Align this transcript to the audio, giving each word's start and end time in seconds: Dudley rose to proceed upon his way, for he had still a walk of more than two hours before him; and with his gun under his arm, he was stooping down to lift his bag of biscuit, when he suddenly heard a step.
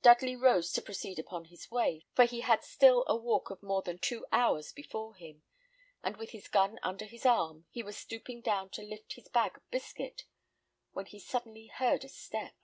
Dudley 0.00 0.36
rose 0.36 0.70
to 0.74 0.80
proceed 0.80 1.18
upon 1.18 1.46
his 1.46 1.68
way, 1.68 2.06
for 2.14 2.24
he 2.24 2.42
had 2.42 2.62
still 2.62 3.02
a 3.08 3.16
walk 3.16 3.50
of 3.50 3.64
more 3.64 3.82
than 3.82 3.98
two 3.98 4.24
hours 4.30 4.72
before 4.72 5.16
him; 5.16 5.42
and 6.04 6.16
with 6.18 6.30
his 6.30 6.46
gun 6.46 6.78
under 6.84 7.04
his 7.04 7.26
arm, 7.26 7.66
he 7.68 7.82
was 7.82 7.98
stooping 7.98 8.42
down 8.42 8.70
to 8.70 8.82
lift 8.82 9.14
his 9.14 9.26
bag 9.28 9.56
of 9.56 9.68
biscuit, 9.72 10.24
when 10.92 11.06
he 11.06 11.18
suddenly 11.18 11.66
heard 11.66 12.04
a 12.04 12.08
step. 12.08 12.54